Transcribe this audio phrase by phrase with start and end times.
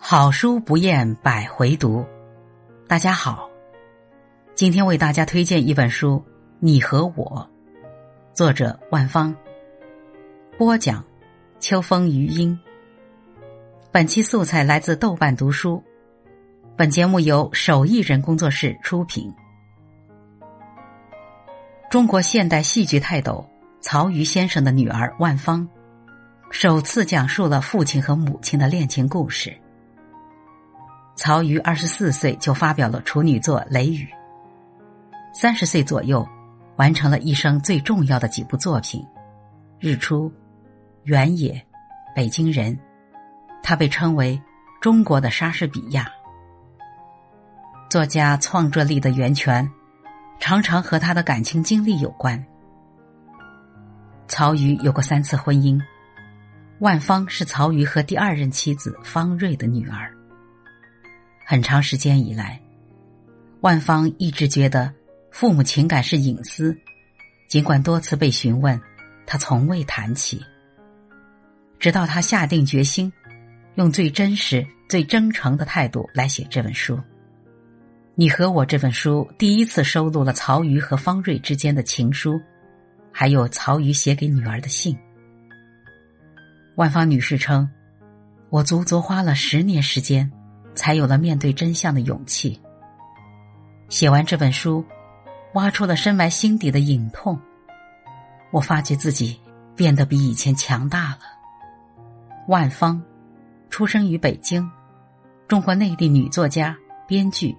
[0.00, 2.06] 好书不厌百回读，
[2.86, 3.50] 大家好，
[4.54, 6.24] 今天为大家推荐一本书
[6.60, 7.46] 《你和我》，
[8.32, 9.34] 作者万芳，
[10.56, 11.04] 播讲
[11.58, 12.58] 秋风余音。
[13.90, 15.82] 本期素材来自豆瓣读书，
[16.76, 19.30] 本节目由手艺人工作室出品。
[21.90, 23.44] 中国现代戏剧泰斗
[23.80, 25.68] 曹禺先生的女儿万芳，
[26.50, 29.54] 首次讲述了父亲和母亲的恋情故事。
[31.18, 34.04] 曹禺二十四岁就发表了处女作《雷雨》，
[35.34, 36.26] 三十岁左右
[36.76, 39.02] 完成了一生最重要的几部作品，
[39.80, 40.30] 《日出》
[41.02, 41.52] 《原野》
[42.14, 42.72] 《北京人》，
[43.64, 44.40] 他被称为
[44.80, 46.08] 中国的莎士比亚。
[47.90, 49.68] 作家创作力的源泉，
[50.38, 52.42] 常常和他的感情经历有关。
[54.28, 55.80] 曹禺有过三次婚姻，
[56.78, 60.14] 万芳是曹禺和第二任妻子方瑞的女儿。
[61.50, 62.60] 很长时间以来，
[63.62, 64.92] 万芳一直觉得
[65.30, 66.78] 父母情感是隐私，
[67.48, 68.78] 尽管多次被询问，
[69.26, 70.44] 他从未谈起。
[71.78, 73.10] 直到他下定决心，
[73.76, 76.96] 用最真实、最真诚的态度来写这本书，
[78.14, 82.38] 《你和我》这本书第一次收录了曹禺和方瑞之间的情书，
[83.10, 84.94] 还有曹禺写给女儿的信。
[86.74, 87.66] 万芳女士称
[88.52, 90.30] ：“我足足花了十年时间。”
[90.78, 92.56] 才有了面对真相的勇气。
[93.88, 94.84] 写完这本书，
[95.54, 97.36] 挖出了深埋心底的隐痛，
[98.52, 99.40] 我发觉自己
[99.74, 101.18] 变得比以前强大了。
[102.46, 103.02] 万芳，
[103.70, 104.70] 出生于北京，
[105.48, 106.76] 中国内地女作家、
[107.08, 107.56] 编剧。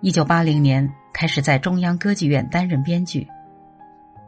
[0.00, 3.26] 一九八零年开始在中央歌剧院担任编剧，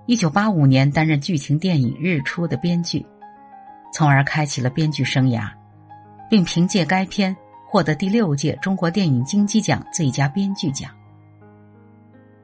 [0.07, 3.07] 一九八五年担任剧情电影《日出》的编剧，
[3.93, 5.49] 从而开启了编剧生涯，
[6.29, 7.37] 并凭借该片。
[7.73, 10.91] 获得第六届中国电影金鸡奖最佳编剧奖。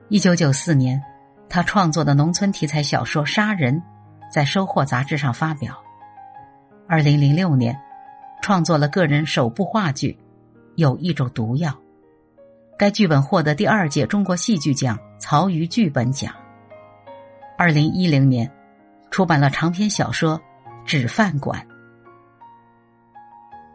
[0.09, 1.03] 一九九四年，
[1.49, 3.75] 他创作的农村题材小说《杀人》
[4.33, 5.77] 在《收获》杂志上发表。
[6.89, 7.77] 二零零六年，
[8.41, 10.13] 创作了个人首部话剧
[10.77, 11.73] 《有一种毒药》，
[12.79, 16.33] 该剧本获得第二届中国戏剧奖曹禺剧本奖。
[17.59, 18.49] 二零一零年，
[19.11, 20.39] 出版了长篇小说
[20.85, 21.61] 《纸饭馆》。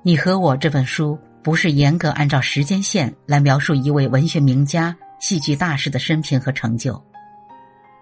[0.02, 1.20] 你和我这本书。
[1.44, 7.02] 不是严格按照时间线来描述一位文学名家、戏剧大师的生平和成就，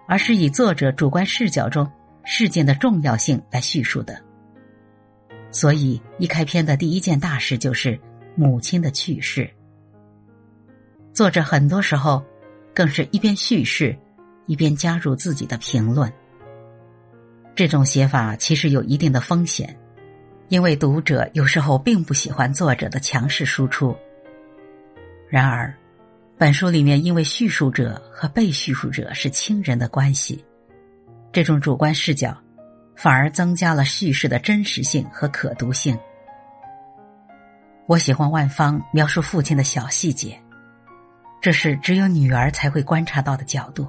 [0.06, 1.90] 而是以作者主观视角中
[2.24, 4.20] 事件的重要性来叙述的。
[5.50, 7.98] 所以，一开篇的第一件大事就是
[8.36, 9.50] 母亲的去世。
[11.12, 12.22] 作者很多时候
[12.74, 13.96] 更是一边叙事，
[14.46, 16.12] 一边加入自己的评论。
[17.54, 19.76] 这种写法其实有一定的风险。
[20.50, 23.96] 因为读者有时候并不喜欢作者的强势输出。
[25.28, 25.72] 然而，
[26.36, 30.44] 本书里面因为叙述者和被叙述者是亲人的关系，
[31.32, 32.36] 这种主观视角
[32.96, 35.96] 反而增加了叙事的真实性和可读性。
[37.86, 40.36] 我喜欢万芳描述父亲的小细节，
[41.40, 43.88] 这是只有女儿才会观察到的角度。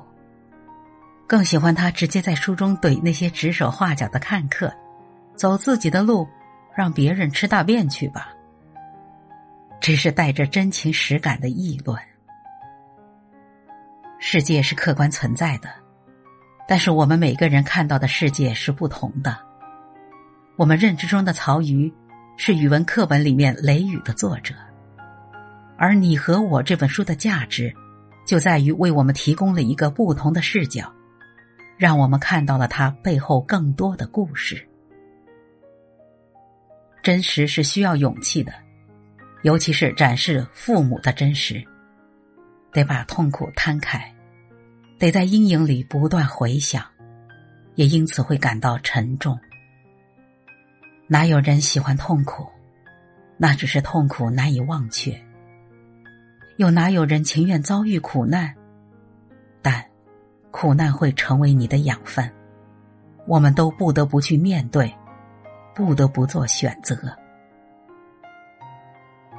[1.25, 4.71] 更喜欢他直接在书中怼那些指手画脚的看客，
[5.35, 6.27] 走自己的路。
[6.75, 8.29] 让别人吃大便去吧，
[9.79, 11.97] 只是带着真情实感的议论。
[14.19, 15.69] 世界是客观存在的，
[16.67, 19.37] 但是我们每个人看到的世界是不同的。
[20.57, 21.91] 我们认知中的曹禺
[22.37, 24.53] 是语文课本里面《雷雨》的作者，
[25.75, 27.73] 而你和我这本书的价值，
[28.25, 30.91] 就在于为我们提供了一个不同的视角，
[31.77, 34.67] 让我们看到了他背后更多的故事。
[37.03, 38.53] 真实是需要勇气的，
[39.41, 41.63] 尤其是展示父母的真实，
[42.71, 44.13] 得把痛苦摊开，
[44.99, 46.85] 得在阴影里不断回想，
[47.75, 49.39] 也因此会感到沉重。
[51.07, 52.47] 哪有人喜欢痛苦？
[53.37, 55.19] 那只是痛苦难以忘却。
[56.57, 58.53] 又哪有人情愿遭遇苦难？
[59.63, 59.83] 但
[60.51, 62.31] 苦难会成为你的养分，
[63.25, 64.93] 我们都不得不去面对。
[65.73, 66.95] 不得不做选择。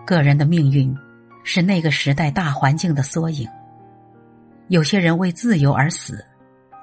[0.05, 0.96] 个人的命运
[1.44, 3.49] 是那个时代大环境的缩影。
[4.69, 6.25] 有些人为自由而死，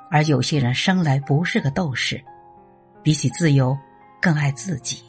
[0.10, 2.24] 而有些人生来不是个斗士，
[3.04, 3.78] 比起自由
[4.22, 5.04] 更爱自己。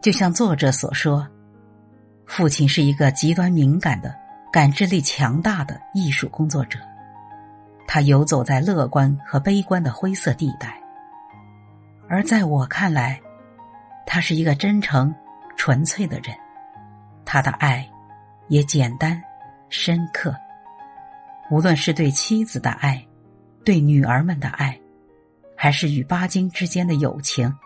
[0.00, 1.26] 就像作者所说，
[2.26, 4.14] 父亲是一个极端敏感的、
[4.50, 6.78] 感知力强大的艺术工作者，
[7.86, 10.79] 他游走在乐观和悲观的灰色地带。
[12.10, 13.20] 而在我看来，
[14.04, 15.14] 他是一个真诚、
[15.56, 16.36] 纯粹的人，
[17.24, 17.88] 他的爱
[18.48, 19.22] 也简单
[19.68, 20.34] 深刻。
[21.52, 23.00] 无论是对妻子的爱，
[23.64, 24.76] 对女儿们的爱，
[25.56, 27.56] 还是与巴金之间的友情，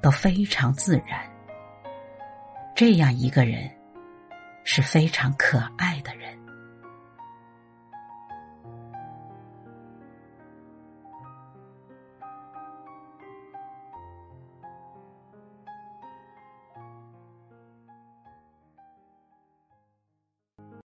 [0.00, 1.18] 都非常自然。
[2.76, 3.68] 这样一个人
[4.62, 6.21] 是非常可爱的人。